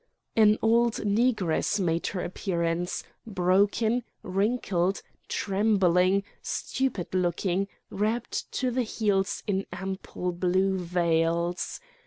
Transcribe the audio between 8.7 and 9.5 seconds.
the heels